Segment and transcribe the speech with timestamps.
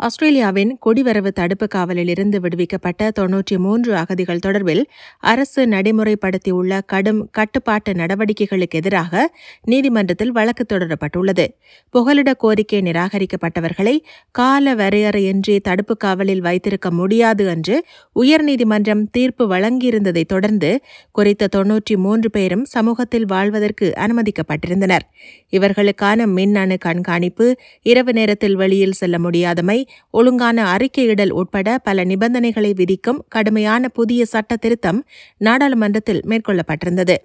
[0.00, 4.82] ஆஸ்திரேலியாவின் குடிவரவு தடுப்பு காவலில் இருந்து விடுவிக்கப்பட்ட தொன்னூற்றி மூன்று அகதிகள் தொடர்பில்
[5.22, 9.22] அரசு நடைமுறைப்படுத்தியுள்ள கடும் கட்டுப்பாட்டு நடவடிக்கைகளுக்கு எதிராக
[9.64, 11.46] நீதிமன்றத்தில் வழக்கு தொடரப்பட்டுள்ளது.
[11.94, 13.94] புகலிட கோரிக்கை நிராகரிக்கப்பட்டவர்களை
[14.30, 17.76] கால வரையறையின்றி தடுப்பு காவலில் வைத்திருக்க முடியாது என்று
[18.16, 20.70] உயர்நீதிமன்றம் தீர்ப்பு வழங்கியிருந்ததை தொடர்ந்து
[21.10, 25.04] குறித்த தொன்னூற்றி மூன்று பேரும் சமூகத்தில் வாழ்வதற்கு அனுமதிக்கப்பட்டிருந்தனர்.
[25.52, 27.46] இவர்களுக்கான மின்னணு கண்காணிப்பு
[27.82, 29.78] இரவு நேரத்தில் வெளியில் செல்ல முடியாதமை
[30.10, 35.04] ஒழுங்கான அறிக்கையிடல் உட்பட பல நிபந்தனைகளை விதிக்கும் கடுமையான புதிய சட்ட திருத்தம்
[35.38, 37.16] நாடாளுமன்றத்தில் மேற்கொள்ளப்பட்டிருந்தது.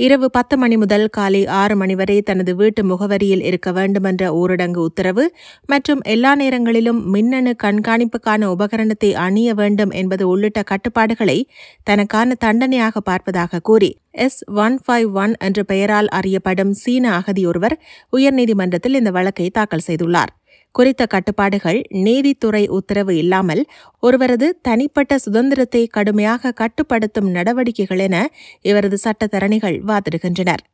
[0.00, 5.24] இரவு பத்து மணி முதல் காலை ஆறு மணி வரை தனது வீட்டு முகவரியில் இருக்க வேண்டுமென்ற ஊரடங்கு உத்தரவு
[5.66, 11.38] மற்றும் எல்லா நேரங்களிலும் மின்னணு கண்காணிப்புக்கான உபகரணத்தை அணிய வேண்டும் என்பது உள்ளிட்ட கட்டுப்பாடுகளை
[11.82, 17.76] தனக்கான தண்டனையாக பார்ப்பதாக கூறி எஸ் ஒன் ஃபைவ் ஒன் என்ற பெயரால் அறியப்படும் சீன அகதி ஒருவர்
[18.16, 20.32] உயர்நீதிமன்றத்தில் இந்த வழக்கை தாக்கல் செய்துள்ளார்.
[20.78, 23.62] குறித்த கட்டுப்பாடுகள் நீதித்துறை உத்தரவு இல்லாமல்
[24.02, 28.16] ஒருவரது தனிப்பட்ட சுதந்திரத்தை கடுமையாக கட்டுப்படுத்தும் நடவடிக்கைகள் என
[28.62, 30.64] இவரது சட்டத்தரணிகள் வாதிடுகின்றனர்.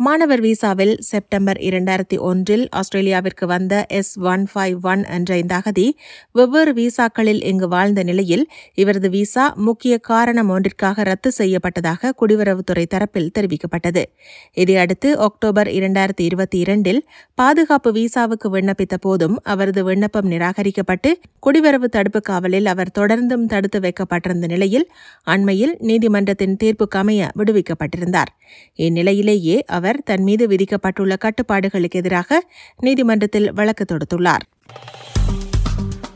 [0.00, 5.84] மாணவர் விசாவில் செப்டம்பர் இரண்டாயிரத்தி ஒன்றில் ஆஸ்திரேலியாவிற்கு வந்த எஸ் ஒன் ஃபைவ் ஒன் என்ற இந்த அகதி
[6.32, 14.04] வெவ்வேறு விசாக்களில் இங்கு வாழ்ந்த நிலையில் இவரது விசா முக்கிய காரணம் ஒன்றிற்காக ரத்து செய்யப்பட்டதாக குடிவரவுத்துறை தரப்பில் தெரிவிக்கப்பட்டது.
[14.54, 17.02] இதையடுத்து அக்டோபர் இரண்டாயிரத்தி இருபத்தி இரண்டில்
[17.34, 21.12] பாதுகாப்பு விசாவுக்கு விண்ணப்பித்த போதும் அவரது விண்ணப்பம் நிராகரிக்கப்பட்டு
[21.46, 24.88] குடிவரவு தடுப்பு காவலில் அவர் தொடர்ந்தும் தடுத்து வைக்கப்பட்டிருந்த நிலையில்
[25.26, 28.32] அண்மையில் நீதிமன்றத்தின் தீர்ப்புக்கமைய விடுவிக்கப்பட்டிருந்தார்.
[28.78, 34.44] இந்நிலையிலேயே அவர் அவர் தன் மீது விதிக்கப்பட்டுள்ள கட்டுப்பாடுகளுக்கு எதிராக நீதிமன்றத்தில் வழக்கு தொடுத்துள்ளார்.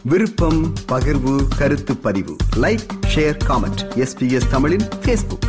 [0.02, 2.36] விருப்பம் பகிர்வு கருத்து பதிவு.
[2.56, 5.46] லைக் ஷேர் காமெண்ட் எஸ்பிஎஸ் தமிழின் ஃபேஸ்புக்